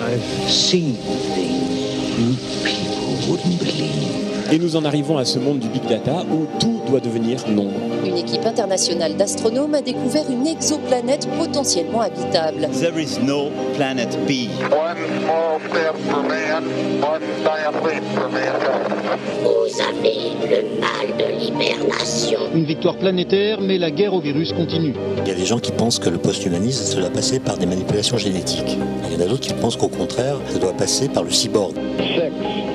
[0.00, 4.37] I've seen things you people wouldn't believe.
[4.50, 7.72] Et nous en arrivons à ce monde du big data où tout doit devenir nombre.
[8.06, 12.68] Une équipe internationale d'astronomes a découvert une exoplanète potentiellement habitable.
[12.80, 14.48] There is no planet B.
[14.70, 16.64] One small step for man,
[17.02, 18.98] one giant leap for mankind.
[19.42, 22.40] Vous avez le mal de l'hibernation.
[22.54, 24.94] Une victoire planétaire, mais la guerre au virus continue.
[25.24, 27.66] Il y a des gens qui pensent que le post-humanisme, ça doit passer par des
[27.66, 28.78] manipulations génétiques.
[29.10, 31.74] Il y en a d'autres qui pensent qu'au contraire, ça doit passer par le cyborg.
[31.98, 32.67] Six,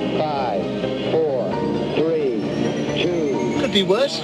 [3.74, 4.20] Could be worse?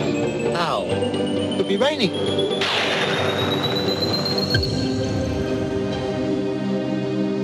[0.55, 0.83] How?
[1.57, 2.11] Could be raining.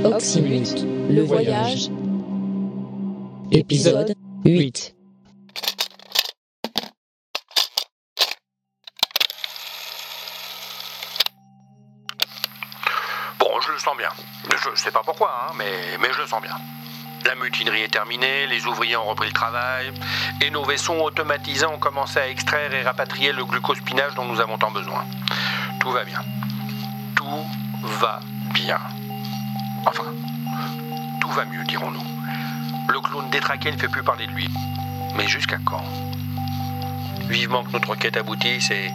[0.05, 1.89] Oxymute, le voyage,
[3.51, 4.13] épisode
[4.45, 4.93] 8.
[13.39, 14.09] Bon, je le sens bien.
[14.51, 16.55] Je sais pas pourquoi, hein, mais, mais je le sens bien.
[17.25, 19.91] La mutinerie est terminée, les ouvriers ont repris le travail,
[20.41, 24.59] et nos vaisseaux automatisés ont commencé à extraire et rapatrier le glucospinage dont nous avons
[24.59, 25.03] tant besoin.
[25.79, 26.19] Tout va bien.
[27.15, 27.45] Tout
[27.83, 28.19] va
[28.53, 28.77] bien.
[29.87, 30.03] Enfin,
[31.19, 32.03] tout va mieux, dirons-nous.
[32.89, 34.47] Le clone détraqué ne fait plus parler de lui.
[35.15, 35.83] Mais jusqu'à quand?
[37.27, 38.91] Vivement que notre quête aboutisse et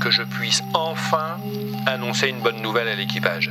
[0.00, 1.36] que je puisse enfin
[1.84, 3.50] annoncer une bonne nouvelle à l'équipage.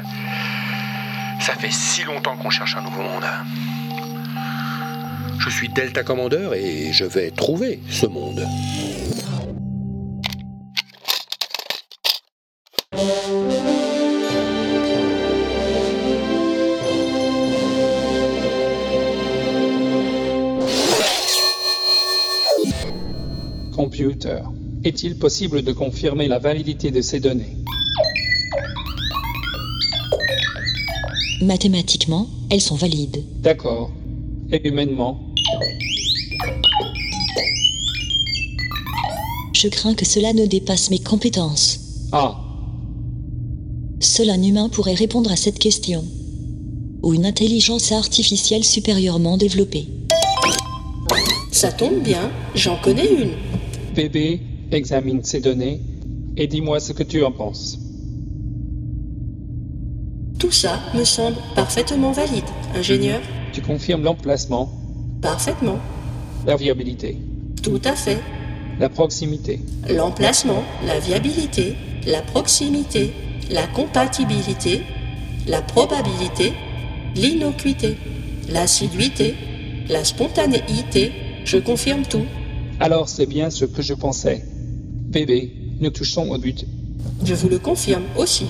[1.40, 3.26] Ça fait si longtemps qu'on cherche un nouveau monde.
[5.46, 8.48] Je suis Delta Commander et je vais trouver ce monde.
[23.76, 24.40] Computer.
[24.86, 27.58] Est-il possible de confirmer la validité de ces données?
[31.42, 33.26] Mathématiquement, elles sont valides.
[33.42, 33.92] D'accord.
[34.54, 35.33] Et humainement?
[39.54, 41.80] Je crains que cela ne dépasse mes compétences.
[42.12, 42.40] Ah,
[44.00, 46.04] Seul un humain pourrait répondre à cette question.
[47.02, 49.88] Ou une intelligence artificielle supérieurement développée.
[51.52, 53.32] Ça tombe bien, j'en connais une.
[53.96, 55.80] bébé, examine ces données
[56.36, 57.78] et dis-moi ce que tu en penses.
[60.40, 62.44] Tout ça me semble parfaitement valide.
[62.76, 63.22] Ingénieur
[63.54, 64.70] Tu confirmes l'emplacement,
[65.24, 65.80] Parfaitement.
[66.46, 67.18] la viabilité,
[67.64, 68.20] Tout à fait.
[68.80, 71.76] la proximité, L'emplacement, la viabilité,
[72.06, 73.14] la proximité,
[73.50, 74.82] la compatibilité,
[75.48, 76.52] la probabilité,
[77.16, 77.98] l'innocuité,
[78.50, 79.36] l'assiduité,
[79.90, 81.12] la spontanéité.
[81.46, 82.26] Je confirme tout.
[82.82, 84.44] Alors c'est bien ce que je pensais.
[85.10, 86.66] Bébé, nous touchons au but.
[87.24, 88.46] Je vous le confirme aussi.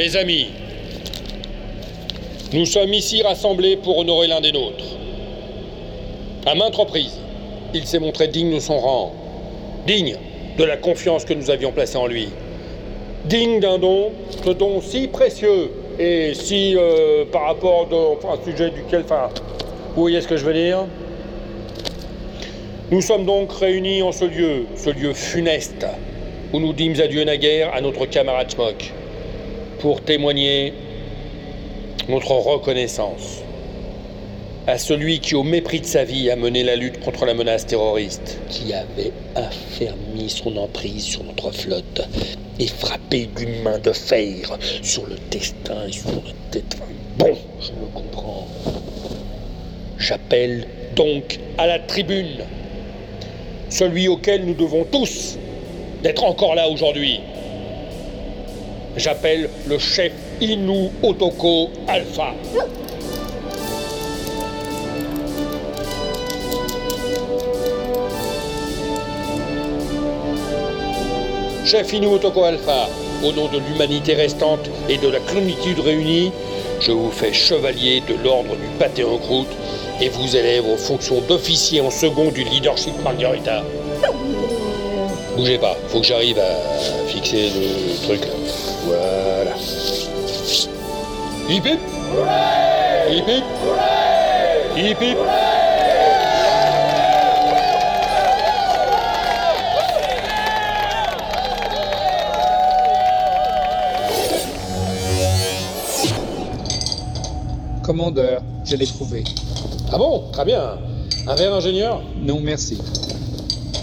[0.00, 0.46] Mes amis,
[2.54, 4.96] nous sommes ici rassemblés pour honorer l'un des nôtres.
[6.46, 7.20] À maintes reprises,
[7.74, 9.12] il s'est montré digne de son rang,
[9.86, 10.16] digne
[10.56, 12.30] de la confiance que nous avions placée en lui,
[13.26, 14.12] digne d'un don,
[14.42, 17.86] ce don si précieux et si euh, par rapport
[18.16, 19.28] enfin, un sujet duquel, enfin,
[19.94, 20.86] vous voyez ce que je veux dire
[22.90, 25.84] Nous sommes donc réunis en ce lieu, ce lieu funeste,
[26.54, 28.94] où nous dîmes adieu naguère à notre camarade Smock
[29.80, 30.72] pour témoigner
[32.08, 33.42] notre reconnaissance
[34.66, 37.66] à celui qui, au mépris de sa vie, a mené la lutte contre la menace
[37.66, 42.02] terroriste, qui avait affermi son emprise sur notre flotte
[42.58, 46.76] et frappé d'une main de fer sur le destin et sur le tête.
[47.18, 48.46] Bon, je le comprends.
[49.98, 52.44] J'appelle donc à la tribune
[53.70, 55.38] celui auquel nous devons tous
[56.02, 57.20] d'être encore là aujourd'hui.
[58.96, 62.34] J'appelle le chef Inu Otoko Alpha.
[71.64, 72.88] Chef Inu Otoko Alpha,
[73.24, 76.32] au nom de l'humanité restante et de la clonitude réunie,
[76.80, 79.52] je vous fais chevalier de l'ordre du pâté en croûte
[80.00, 83.62] et vous élève aux fonctions d'officier en second du leadership Margarita.
[85.36, 88.69] Bougez pas, faut que j'arrive à fixer le truc là.
[88.90, 89.54] Voilà.
[91.48, 91.80] Hip hip
[93.08, 93.44] Hip hip
[94.76, 95.16] Hip hip
[107.84, 109.22] Commandeur, je l'ai trouvé.
[109.92, 110.30] Ah bon?
[110.32, 110.78] Très bien.
[111.28, 112.78] Un verre ingénieur Non, merci.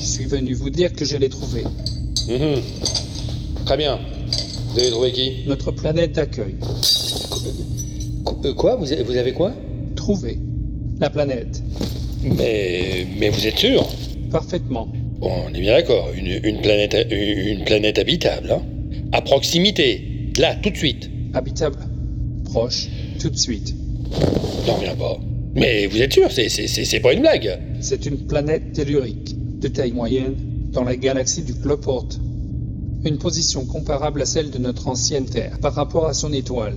[0.01, 1.63] Je suis venu vous dire que je l'ai trouvé.
[2.27, 2.61] Mhm.
[3.65, 3.99] Très bien.
[4.71, 6.55] Vous avez trouvé qui Notre planète d'accueil.
[8.45, 9.53] Euh, Quoi vous avez, vous avez quoi?
[9.95, 10.37] Trouvé.
[10.99, 11.61] La planète.
[12.23, 13.87] Mais, mais vous êtes sûr?
[14.31, 14.87] Parfaitement.
[15.19, 16.09] Bon, on est bien d'accord.
[16.15, 18.61] Une, une planète, une planète habitable, hein
[19.11, 20.31] À proximité.
[20.37, 21.09] Là, tout de suite.
[21.33, 21.77] Habitable.
[22.45, 22.87] Proche.
[23.19, 23.73] Tout de suite.
[24.65, 25.17] J'en reviens pas.
[25.55, 29.35] Mais vous êtes sûr C'est, c'est, c'est, c'est pas une blague C'est une planète tellurique,
[29.59, 30.35] de taille moyenne,
[30.71, 32.19] dans la galaxie du Cloporte.
[33.05, 36.75] Une position comparable à celle de notre ancienne Terre par rapport à son étoile.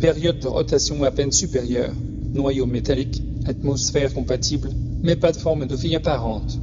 [0.00, 1.92] Période de rotation à peine supérieure,
[2.32, 4.70] noyau métallique, atmosphère compatible,
[5.02, 6.58] mais pas de forme de vie apparente.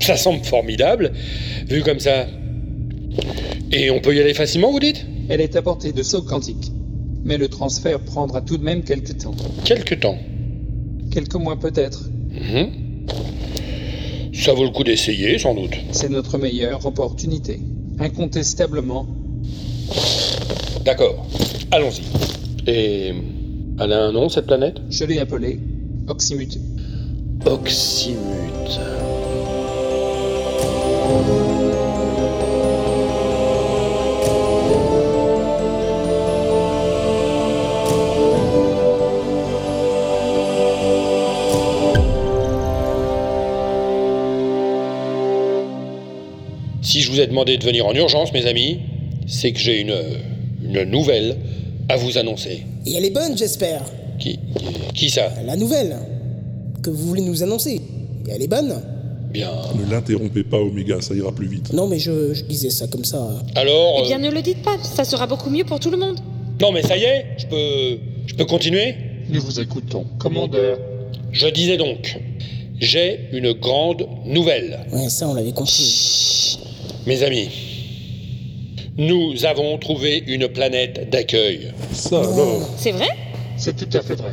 [0.00, 1.12] Ça semble formidable,
[1.68, 2.26] vu comme ça.
[3.72, 5.04] Et on peut y aller facilement, vous dites?
[5.28, 6.70] Elle est à portée de saut quantique,
[7.24, 9.34] mais le transfert prendra tout de même quelques temps.
[9.64, 10.18] Quelque temps.
[11.10, 12.08] Quelques mois peut-être.
[12.30, 12.70] Mhm.
[14.32, 15.74] Ça vaut le coup d'essayer, sans doute.
[15.90, 17.58] C'est notre meilleure opportunité.
[17.98, 19.06] Incontestablement.
[20.84, 21.26] D'accord.
[21.70, 22.02] Allons-y.
[22.70, 23.14] Et
[23.80, 24.76] elle a un nom, cette planète?
[24.90, 25.60] Je l'ai appelée
[26.08, 26.58] Oxymute.
[27.44, 28.80] Oxymute.
[46.96, 48.78] Si je vous ai demandé de venir en urgence, mes amis,
[49.26, 49.94] c'est que j'ai une,
[50.64, 51.36] une nouvelle
[51.90, 52.62] à vous annoncer.
[52.86, 53.82] Et elle est bonne, j'espère.
[54.18, 54.38] Qui,
[54.94, 55.30] qui ça?
[55.44, 55.94] La nouvelle
[56.82, 57.82] que vous voulez nous annoncer.
[58.26, 58.80] Et elle est bonne
[59.30, 59.50] Bien.
[59.78, 61.70] Ne l'interrompez pas, Oméga, ça ira plus vite.
[61.74, 63.28] Non, mais je, je disais ça comme ça.
[63.56, 66.18] Alors Eh bien, ne le dites pas, ça sera beaucoup mieux pour tout le monde.
[66.62, 68.94] Non, mais ça y est, je peux, je peux continuer?
[69.28, 70.06] Nous vous écoutons.
[70.18, 70.78] Commandeur.
[71.30, 72.18] Je disais donc,
[72.80, 74.78] j'ai une grande nouvelle.
[74.94, 76.58] Ouais, ça, on l'avait compris.
[77.06, 77.48] Mes amis,
[78.98, 81.72] nous avons trouvé une planète d'accueil.
[81.92, 83.08] Ça alors C'est vrai?
[83.56, 84.32] C'est tout à fait vrai.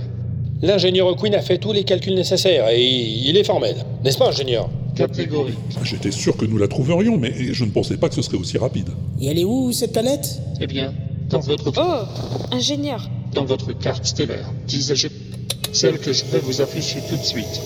[0.62, 3.75] L'ingénieur Quinn a fait tous les calculs nécessaires et il est formel.
[4.04, 4.70] N'est-ce pas, ingénieur?
[4.96, 5.56] Catégorique.
[5.84, 8.58] J'étais sûr que nous la trouverions, mais je ne pensais pas que ce serait aussi
[8.58, 8.90] rapide.
[9.22, 10.40] Et elle est où, cette planète?
[10.62, 10.94] Eh bien,
[11.30, 13.10] dans votre, Oh, ingénieur.
[13.34, 15.08] dans votre carte stellaire, disais-je,
[15.74, 17.62] celle que je vais vous afficher tout de suite.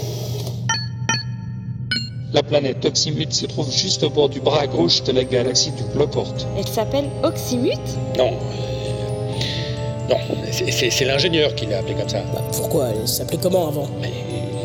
[2.37, 5.81] La planète Oxymute se trouve juste au bord du bras gauche de la galaxie du
[5.91, 6.45] Cloporte.
[6.55, 7.79] Elle s'appelle Oxymute
[8.15, 8.27] Non.
[8.33, 10.17] euh, Non,
[10.51, 12.19] c'est- c'est c'est l'ingénieur qui l'a appelée comme ça.
[12.31, 12.89] Bah, pourquoi?
[12.89, 13.87] Elle s'appelait comment avant?
[13.99, 14.11] Mais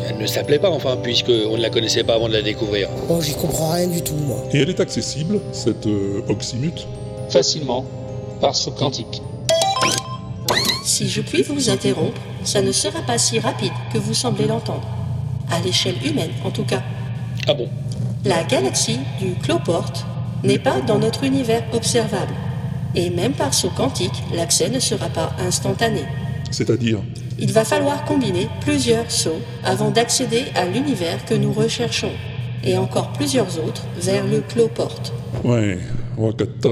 [0.07, 2.89] elle ne s'appelait pas, enfin, puisqu'on ne la connaissait pas avant de la découvrir.
[3.09, 4.37] Oh, j'y comprends rien du tout, moi.
[4.53, 6.85] Et elle est accessible, cette euh, Oxymute
[7.29, 7.85] Facilement,
[8.39, 9.23] par saut quantique.
[10.85, 14.87] Si je puis vous interrompre, ça ne sera pas si rapide que vous semblez l'entendre.
[15.49, 16.83] À l'échelle humaine, en tout cas.
[17.47, 17.67] Ah bon
[18.25, 20.05] La galaxie du Cloporte
[20.43, 22.33] n'est pas dans notre univers observable.
[22.95, 26.01] Et même par saut quantique, l'accès ne sera pas instantané.
[26.51, 26.99] C'est-à-dire
[27.39, 32.11] Il va falloir combiner plusieurs sauts avant d'accéder à l'univers que nous recherchons,
[32.63, 35.11] et encore plusieurs autres vers le Cloporte.
[35.43, 35.79] Ouais,
[36.17, 36.69] Wakata.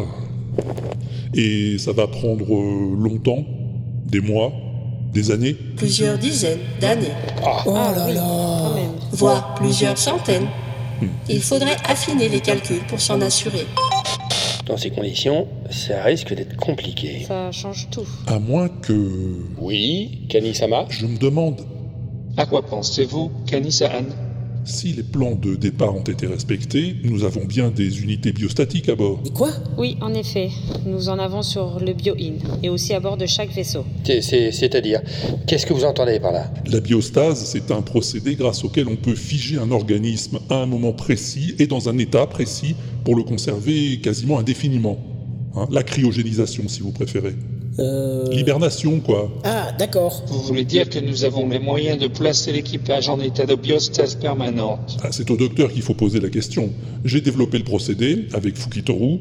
[1.33, 3.43] Et ça va prendre euh, longtemps?
[4.05, 4.51] Des mois?
[5.13, 5.55] Des années?
[5.77, 7.11] Plusieurs dizaines d'années,
[7.65, 8.91] Oh Ah là oui, là quand même.
[9.11, 10.47] voire plusieurs centaines.
[11.29, 13.65] Il faudrait affiner les calculs pour s'en assurer.
[14.65, 17.25] Dans ces conditions, ça risque d'être compliqué.
[17.27, 18.07] Ça change tout.
[18.27, 19.45] À moins que...
[19.57, 21.61] Oui, Kanisama Je me demande
[22.37, 24.05] À quoi pensez-vous, Kanisaan
[24.63, 28.95] si les plans de départ ont été respectés, nous avons bien des unités biostatiques à
[28.95, 29.19] bord.
[29.25, 29.49] Et quoi?
[29.77, 30.49] Oui, en effet.
[30.85, 33.83] Nous en avons sur le Bio-In et aussi à bord de chaque vaisseau.
[34.03, 35.01] C'est- c'est- C'est-à-dire,
[35.47, 36.51] qu'est-ce que vous entendez par là?
[36.71, 40.93] La biostase, c'est un procédé grâce auquel on peut figer un organisme à un moment
[40.93, 44.97] précis et dans un état précis pour le conserver quasiment indéfiniment.
[45.55, 47.35] Hein, la cryogénisation, si vous préférez.
[47.79, 48.27] Euh...
[48.31, 49.31] L'hibernation, quoi.
[49.43, 50.23] Ah, d'accord.
[50.27, 54.15] Vous voulez dire que nous avons les moyens de placer l'équipage en état de biostase
[54.15, 56.69] permanente Ah, c'est au docteur qu'il faut poser la question.
[57.05, 59.19] J'ai développé le procédé avec Fukitoru.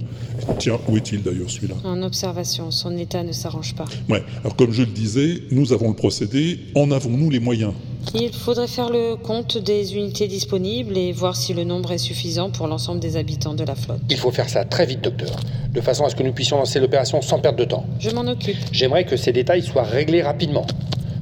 [0.59, 1.77] Tiens, où est-il d'ailleurs celui-là?
[1.85, 3.87] En observation, son état ne s'arrange pas.
[4.09, 7.73] Ouais, alors comme je le disais, nous avons le procédé, en avons-nous les moyens?
[8.15, 12.51] Il faudrait faire le compte des unités disponibles et voir si le nombre est suffisant
[12.51, 14.01] pour l'ensemble des habitants de la flotte.
[14.11, 15.37] Il faut faire ça très vite, docteur,
[15.73, 17.87] de façon à ce que nous puissions lancer l'opération sans perdre de temps.
[18.01, 18.57] Je m'en occupe.
[18.73, 20.67] J'aimerais que ces détails soient réglés rapidement,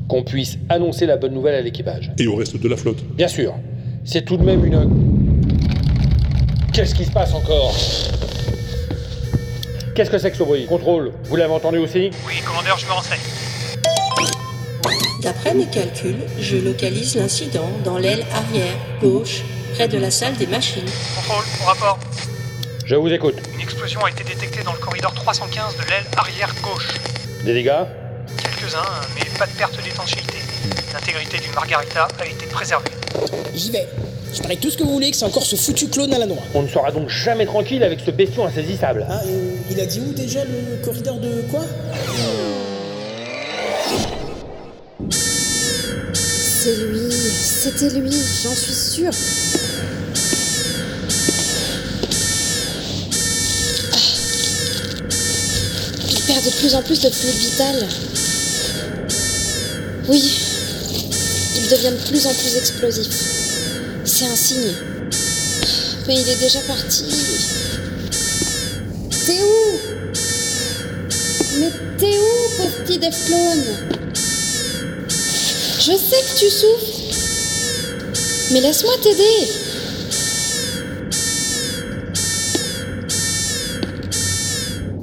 [0.08, 2.11] qu'on puisse annoncer la bonne nouvelle à l'équipage.
[2.18, 3.04] Et au reste de la flotte.
[3.14, 3.54] Bien sûr,
[4.04, 4.88] c'est tout de même une...
[6.73, 7.75] Qu'est-ce qui se passe encore?
[9.94, 10.64] Qu'est-ce que c'est que ce bruit?
[10.66, 12.11] Contrôle, vous l'avez entendu aussi?
[12.26, 13.18] Oui, commandeur, je me renseigne.
[15.23, 19.43] D'après mes calculs, je localise l'incident dans l'aile arrière, gauche,
[19.75, 20.85] près de la salle des machines.
[21.17, 21.99] Contrôle, au rapport.
[22.85, 23.35] Je vous écoute.
[23.55, 26.89] Une explosion a été détectée dans le corridor 315 de l'aile arrière gauche.
[27.45, 27.85] Des dégâts
[28.41, 28.85] Quelques-uns,
[29.17, 30.39] mais pas de perte d'étanchéité.
[30.93, 32.91] L'intégrité du Margarita a été préservée.
[33.55, 33.89] J'y vais.
[34.33, 36.27] Je parie tout ce que vous voulez que c'est encore ce foutu clone à la
[36.27, 36.43] noix.
[36.55, 39.05] On ne sera donc jamais tranquille avec ce bestiau insaisissable.
[39.09, 41.63] Ah, euh, il a dit où déjà le corridor de quoi?
[46.69, 48.11] C'est lui, c'était lui,
[48.43, 49.11] j'en suis sûre.
[56.11, 57.89] Il perd de plus en plus de fluide vital.
[60.09, 60.31] Oui,
[61.57, 63.09] il devient de plus en plus explosif.
[64.05, 64.75] C'est un signe.
[66.07, 67.05] Mais il est déjà parti.
[69.25, 69.79] T'es où?
[71.61, 73.98] Mais t'es où, petit Def Clone
[75.88, 76.85] Je sais que tu souffres.
[78.52, 79.49] Mais laisse-moi t'aider.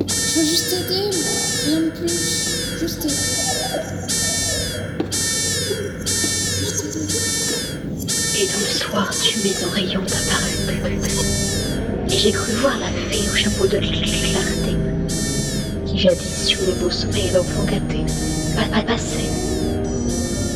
[0.07, 1.33] Je veux juste t'aider, moi.
[1.65, 2.79] Rien de plus.
[2.79, 3.15] Juste t'aider.
[8.37, 10.55] Et dans le soir, tu mes oreillons apparus.
[12.11, 14.75] Et j'ai cru voir la fée au chapeau de clarté,
[15.87, 18.05] qui jadis sur les beaux sommeils d'enfants gâtés,
[18.55, 18.83] pas, pas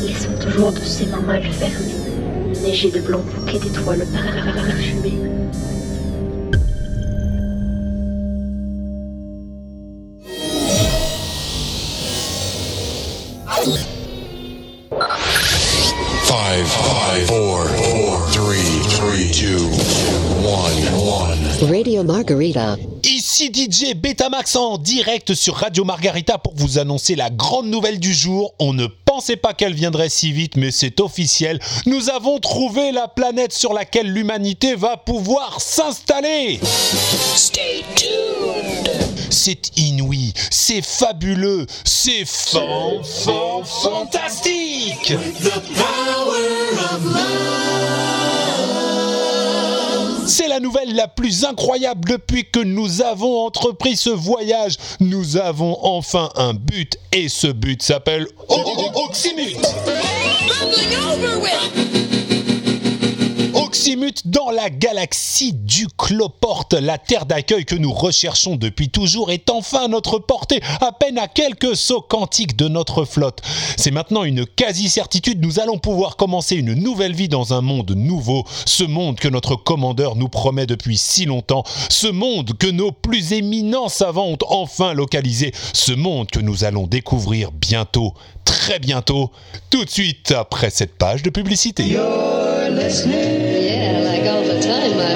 [0.00, 5.18] passait, laissant toujours de ses mains mal fermées, neiger de blancs bouquets d'étoiles parfumées.
[16.24, 19.68] Five, five, four, four, three, three, two,
[20.42, 21.70] one, one.
[21.70, 22.76] Radio Margarita.
[23.04, 28.12] Ici DJ Betamax en direct sur Radio Margarita pour vous annoncer la grande nouvelle du
[28.14, 28.54] jour.
[28.58, 31.58] On ne pensait pas qu'elle viendrait si vite, mais c'est officiel.
[31.84, 36.60] Nous avons trouvé la planète sur laquelle l'humanité va pouvoir s'installer.
[37.34, 38.88] Stay tuned.
[39.28, 45.12] C'est inouï, c'est fabuleux, c'est fan, fan, fantastique.
[50.30, 54.76] C'est la nouvelle la plus incroyable depuis que nous avons entrepris ce voyage.
[55.00, 59.58] Nous avons enfin un but et ce but s'appelle Oxymute.
[63.80, 69.48] Oxymute dans la galaxie du Cloporte, la terre d'accueil que nous recherchons depuis toujours est
[69.48, 73.40] enfin à notre portée, à peine à quelques sauts quantiques de notre flotte.
[73.78, 78.44] C'est maintenant une quasi-certitude, nous allons pouvoir commencer une nouvelle vie dans un monde nouveau,
[78.66, 83.32] ce monde que notre commandeur nous promet depuis si longtemps, ce monde que nos plus
[83.32, 88.12] éminents savants ont enfin localisé, ce monde que nous allons découvrir bientôt,
[88.44, 89.30] très bientôt,
[89.70, 91.96] tout de suite après cette page de publicité.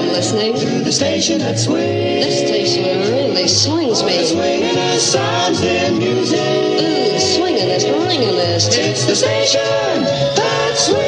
[0.05, 0.53] I'm listening.
[0.53, 2.25] To the station that swings.
[2.25, 4.23] This station really swings me.
[4.23, 6.37] Swinging us sounds and music.
[6.37, 8.77] Ooh, swingingest, ringingest.
[8.77, 10.05] It's the station
[10.37, 11.01] that swings.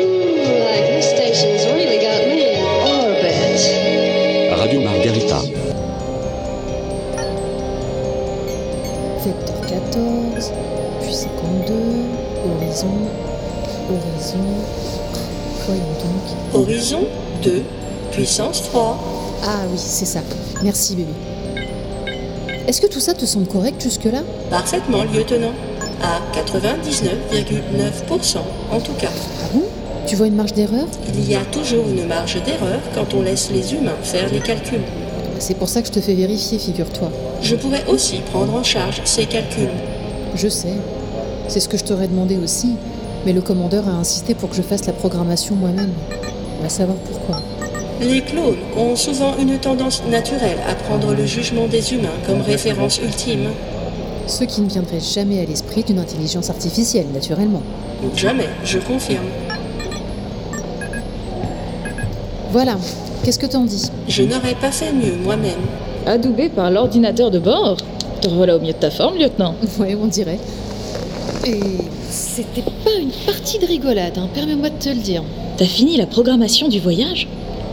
[0.00, 3.60] Ooh, like this station's really got me in orbit.
[4.58, 5.40] Radio Margarita.
[9.20, 10.40] Vecteur 14,
[11.02, 11.76] puis 52,
[12.48, 12.96] horizon,
[13.88, 14.46] horizon.
[15.66, 16.24] Voyons donc.
[16.54, 17.04] Horizon
[17.42, 17.62] 2,
[18.12, 18.98] puissance 3.
[19.44, 20.20] Ah oui, c'est ça.
[20.62, 21.12] Merci bébé.
[22.68, 24.22] Est-ce que tout ça te semble correct jusque-là?
[24.50, 25.52] Parfaitement, lieutenant.
[26.02, 28.38] À 99,9%
[28.70, 29.10] en tout cas.
[29.42, 29.62] Ah bon?
[30.06, 30.86] Tu vois une marge d'erreur?
[31.14, 34.82] Il y a toujours une marge d'erreur quand on laisse les humains faire les calculs.
[35.38, 37.10] C'est pour ça que je te fais vérifier, figure-toi.
[37.40, 39.70] Je pourrais aussi prendre en charge ces calculs.
[40.34, 40.74] Je sais.
[41.48, 42.74] C'est ce que je t'aurais demandé aussi.
[43.24, 45.92] Mais le commandeur a insisté pour que je fasse la programmation moi-même.
[46.58, 47.40] On va savoir pourquoi.
[48.00, 52.98] Les clones ont souvent une tendance naturelle à prendre le jugement des humains comme référence
[52.98, 53.50] ultime.
[54.26, 57.62] Ce qui ne viendrait jamais à l'esprit d'une intelligence artificielle, naturellement.
[58.16, 59.26] Jamais, je confirme.
[62.50, 62.76] Voilà.
[63.24, 63.90] Qu'est-ce que t'en dis?
[64.08, 65.60] Je n'aurais pas fait mieux moi-même.
[66.06, 67.76] Adoubé par l'ordinateur de bord
[68.20, 69.54] Te revoilà au mieux de ta forme, lieutenant.
[69.78, 70.38] Ouais, on dirait.
[71.46, 71.60] Et
[72.10, 75.22] C'était pas une partie de rigolade, hein, permets-moi de te le dire.
[75.56, 77.28] T'as fini la programmation du voyage?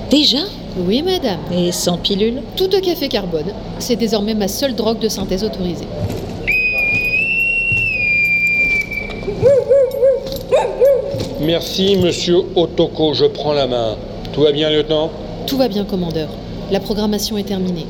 [0.10, 0.40] Déjà
[0.76, 1.40] Oui, madame.
[1.56, 3.54] Et sans pilule Tout de café carbone.
[3.78, 5.86] C'est désormais ma seule drogue de synthèse autorisée.
[11.42, 13.96] Merci, monsieur Otoko, je prends la main.
[14.34, 15.12] Tout va bien, lieutenant?
[15.46, 16.30] Tout va bien, commandeur.
[16.72, 17.86] La programmation est terminée.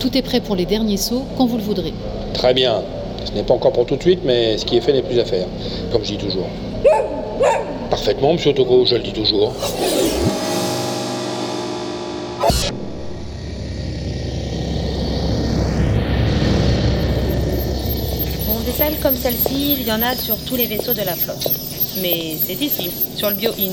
[0.00, 1.94] Tout est prêt pour les derniers sauts quand vous le voudrez.
[2.34, 2.82] Très bien.
[3.24, 5.20] Ce n'est pas encore pour tout de suite, mais ce qui est fait n'est plus
[5.20, 5.46] à faire,
[5.92, 6.46] comme je dis toujours.
[7.88, 9.52] Parfaitement, monsieur Otoko, je le dis toujours.
[19.02, 21.48] Comme celle-ci, il y en a sur tous les vaisseaux de la flotte.
[22.00, 23.72] Mais c'est ici, sur le Bio-In,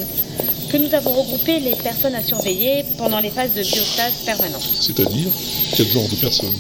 [0.70, 4.68] que nous avons regroupé les personnes à surveiller pendant les phases de biostase permanente.
[4.82, 5.28] C'est-à-dire
[5.76, 6.56] Quel genre de personnes?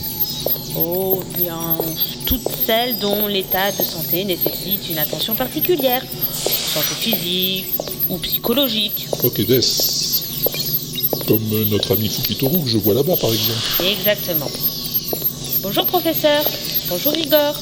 [0.77, 1.59] Oh, bien,
[2.27, 6.03] toutes celles dont l'état de santé nécessite une attention particulière.
[6.03, 7.65] Santé physique
[8.09, 9.07] ou psychologique.
[9.23, 9.61] Ok, Des.
[11.27, 13.59] Comme notre ami Fukitoru que je vois là-bas, par exemple.
[13.83, 14.49] Exactement.
[15.61, 16.43] Bonjour professeur.
[16.87, 17.55] Bonjour Igor.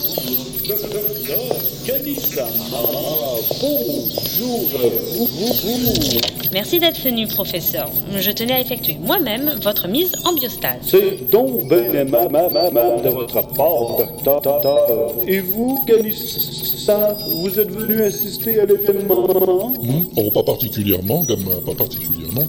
[6.53, 7.89] Merci d'être venu, professeur.
[8.17, 10.75] Je tenais à effectuer moi-même votre mise en biostase.
[10.83, 15.13] C'est donc bien aimable de votre part, docteur.
[15.25, 19.71] Et vous, Kanissa, vous êtes venu assister à l'événement?
[19.81, 20.03] Hmm?
[20.17, 22.43] Oh, pas particulièrement, Gamma, pas particulièrement.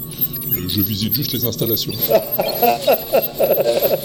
[0.52, 1.92] Euh, Je visite juste les installations.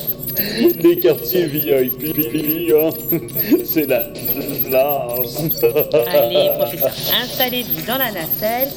[0.84, 2.16] Les quartiers VIP,
[2.76, 2.90] hein.
[3.66, 4.04] c'est la
[4.66, 5.38] classe.
[6.12, 6.92] Allez, professeur,
[7.24, 8.70] installez-vous dans la nacelle.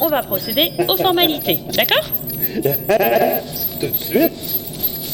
[0.00, 2.04] On va procéder aux formalités, d'accord?
[3.80, 4.32] Tout de suite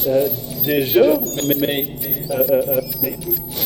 [0.07, 0.27] Euh,
[0.63, 1.87] Déjà Mais, mais,
[2.29, 3.17] euh, euh, mais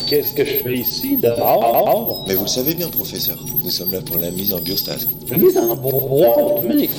[0.08, 3.38] qu'est-ce que je fais ici dehors Mais vous le savez bien, professeur.
[3.64, 5.08] Nous sommes là pour la mise en biostase.
[5.30, 6.90] La mise en boîte, mais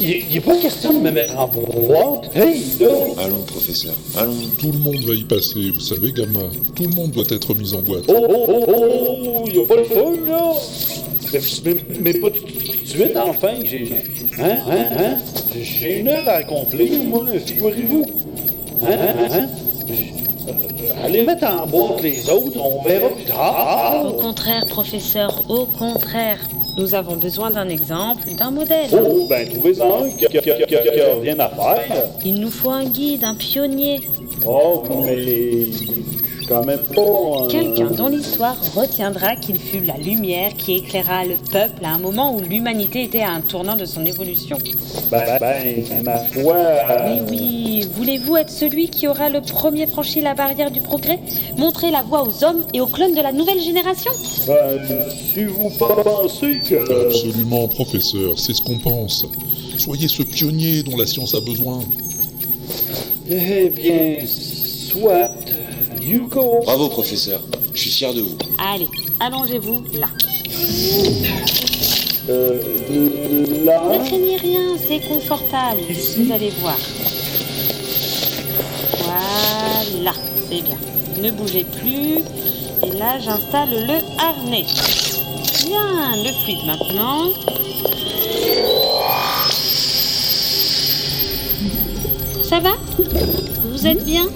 [0.00, 2.36] il n'est pas question de me mettre en boîte.
[2.36, 2.88] Hey, là
[3.24, 4.34] Allons, professeur, allons.
[4.58, 6.40] Tout le monde va y passer, vous savez, Gamma.
[6.74, 8.04] Tout le monde doit être mis en boîte.
[8.08, 10.52] Oh, oh, oh, oh, il n'y a pas le feu, là
[11.32, 13.88] mais, mais, mais pas tout de suite, enfin, j'ai...
[14.40, 15.16] Hein, hein, hein
[15.60, 18.06] J'ai une heure à accomplir, moi, figurez-vous.
[18.82, 19.48] Hein, hein, hein
[20.48, 24.06] Euh, Allez mettre en boîte les autres, on verra plus tard.
[24.06, 26.38] Au contraire, professeur, au contraire.
[26.78, 28.88] Nous avons besoin d'un exemple, d'un modèle.
[28.92, 30.40] Oh, ben trouvez-en un qui a,
[31.20, 32.04] rien à faire.
[32.24, 34.00] Il nous faut un guide, un pionnier.
[34.46, 36.04] Oh, mais suis
[36.48, 37.02] quand même pas...
[37.02, 41.98] un- Quelqu'un dont l'histoire retiendra qu'il fut la lumière qui éclaira le peuple à un
[41.98, 44.56] moment où l'humanité était à un tournant de son évolution.
[45.10, 46.56] Ben, ben, ma foi...
[47.04, 51.18] Mais oui, voulez-vous être celui qui aura le premier franchi la barrière du progrès
[51.56, 54.10] Montrer la voie aux hommes et aux clones de la nouvelle génération?
[54.46, 54.80] Ben,
[55.34, 57.06] si vous pensez que...
[57.06, 59.26] Absolument, professeur, c'est ce qu'on pense.
[59.76, 61.80] Soyez ce pionnier dont la science a besoin.
[63.30, 65.30] Eh bien, soit.
[66.64, 67.40] Bravo, professeur.
[67.74, 68.36] Je suis fier de vous.
[68.58, 68.88] Allez,
[69.20, 70.08] allongez-vous là.
[72.30, 72.62] Euh,
[73.64, 73.82] là...
[73.92, 75.80] Ne craignez rien, c'est confortable.
[76.16, 76.78] Vous allez voir.
[79.04, 80.12] Voilà,
[80.48, 80.78] c'est bien.
[81.22, 82.18] Ne bougez plus.
[82.86, 84.64] Et là, j'installe le harnais.
[85.66, 87.32] Bien, le fluide maintenant.
[92.48, 92.72] Ça va?
[93.70, 94.26] Vous êtes bien?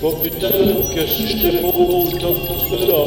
[0.00, 2.34] Oh putain, que pas content
[2.70, 2.98] de ça.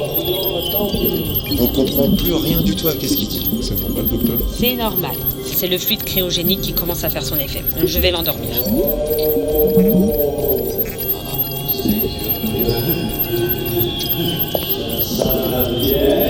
[1.61, 3.49] On comprend plus rien du tout à qu'est-ce qu'il dit.
[3.61, 5.15] C'est normal, docteur C'est normal.
[5.45, 7.63] C'est le fluide cryogénique qui commence à faire son effet.
[7.85, 8.49] Je vais l'endormir.
[15.81, 16.20] Ne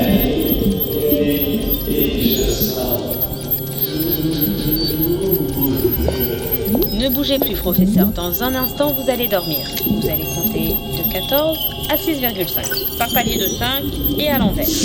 [7.11, 8.07] bougez plus, professeur.
[8.07, 9.59] Dans un instant, vous allez dormir.
[9.85, 11.57] Vous allez compter de 14
[11.89, 12.97] à 6,5.
[12.97, 13.83] Par palier de 5
[14.17, 14.65] et à l'envers.
[14.65, 14.75] Vous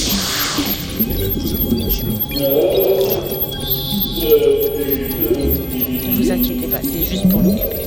[6.09, 7.87] Ne vous inquiétez pas, c'est juste pour l'occuper.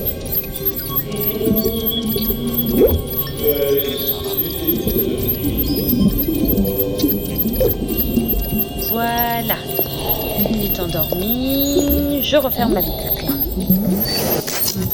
[8.90, 9.56] Voilà.
[10.50, 12.22] Il est endormi.
[12.22, 13.29] Je referme la vitre.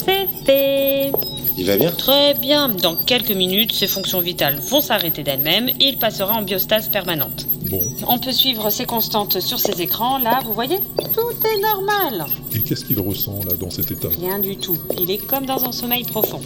[0.04, 1.12] C'est fait.
[1.58, 2.68] Il va bien Très bien.
[2.68, 7.46] Dans quelques minutes, ses fonctions vitales vont s'arrêter d'elles-mêmes et il passera en biostase permanente.
[7.70, 7.80] Bon.
[8.08, 10.18] On peut suivre ses constantes sur ces écrans.
[10.18, 10.78] Là, vous voyez
[11.14, 12.26] Tout est normal.
[12.54, 14.08] Et qu'est-ce qu'il ressent, là, dans cet état?
[14.20, 14.78] Rien du tout.
[15.00, 16.40] Il est comme dans un sommeil profond.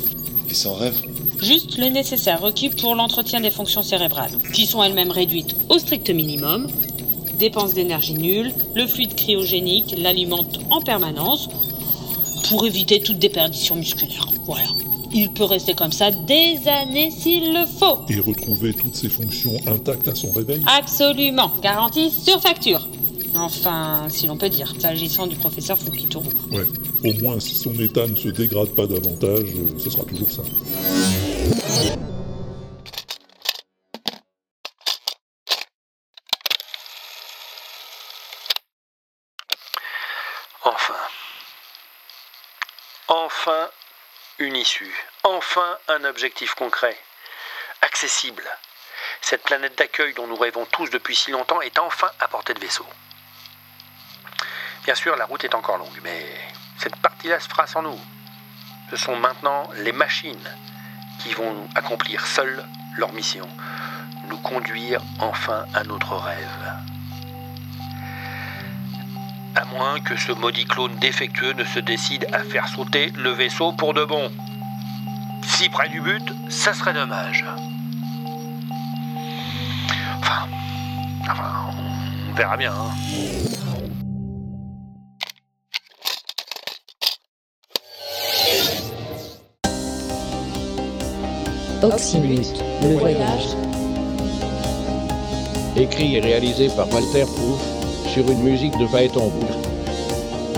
[0.48, 0.96] Et sans rêve?
[1.40, 6.10] Juste le nécessaire requis pour l'entretien des fonctions cérébrales, qui sont elles-mêmes réduites au strict
[6.10, 6.68] minimum.
[7.38, 11.48] Dépenses d'énergie nulle, le fluide cryogénique l'alimente en permanence
[12.48, 14.26] pour éviter toute déperdition musculaire.
[14.46, 14.68] Voilà.
[15.12, 18.00] Il peut rester comme ça des années s'il le faut.
[18.08, 21.52] Et retrouver toutes ses fonctions intactes à son réveil Absolument.
[21.60, 22.86] Garantie sur facture.
[23.34, 26.28] Enfin, si l'on peut dire, s'agissant du professeur Fukitoru.
[26.50, 26.66] Ouais.
[27.04, 30.42] Au moins, si son état ne se dégrade pas davantage, euh, ce sera toujours ça.
[40.64, 40.94] Enfin.
[43.08, 43.68] Enfin
[44.40, 44.94] une issue.
[45.22, 46.96] Enfin un objectif concret.
[47.82, 48.44] Accessible.
[49.20, 52.60] Cette planète d'accueil dont nous rêvons tous depuis si longtemps est enfin à portée de
[52.60, 52.86] vaisseau.
[54.84, 56.26] Bien sûr, la route est encore longue, mais
[56.78, 58.00] cette partie-là se fera sans nous.
[58.90, 60.56] Ce sont maintenant les machines
[61.22, 62.64] qui vont accomplir seules
[62.96, 63.48] leur mission,
[64.24, 66.99] nous conduire enfin à notre rêve.
[69.72, 73.94] Moins que ce maudit clone défectueux ne se décide à faire sauter le vaisseau pour
[73.94, 74.30] de bon.
[75.44, 77.44] Si près du but, ça serait dommage.
[80.18, 80.48] Enfin,
[81.22, 81.70] enfin
[82.30, 82.72] on verra bien.
[82.72, 82.90] hein.
[91.82, 93.56] Oxymute, le voyage.
[95.76, 97.79] Écrit et réalisé par Walter Proof
[98.12, 99.30] sur une musique de Phaéton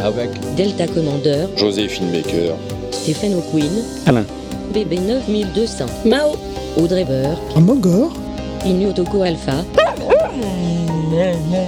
[0.02, 2.52] Avec Delta Commander, Joséphine Baker.
[2.90, 4.24] Stephen O'Quinn, Alain.
[4.72, 6.36] BB 9200, Mao,
[6.78, 8.10] Audrey Burr, Amogor,
[8.64, 9.64] Inyotoko Alpha,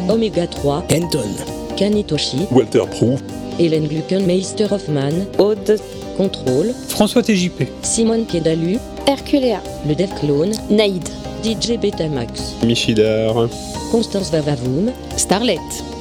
[0.08, 1.28] Omega 3, Kenton,
[1.76, 3.20] Kanitoshi, Walter Proof,
[3.58, 5.78] Hélène Gluckenmeister Hoffman, Aude,
[6.16, 11.06] Contrôle, François TJP, Simone Kedalu, Herculea, le Dev Clone, Naïd,
[11.42, 13.48] DJ Betamax, Michidar.
[13.94, 15.60] Constance Vavavoum, Starlet,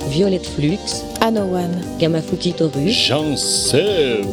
[0.10, 4.26] Violette Flux, Anowan, Gamafuki Toru, Jean Seb.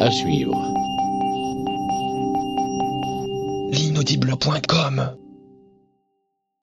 [0.00, 0.54] à suivre.
[3.72, 5.16] L'inaudible.com